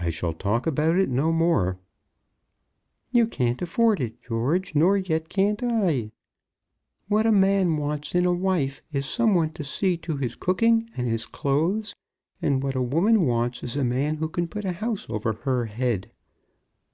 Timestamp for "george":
4.22-4.74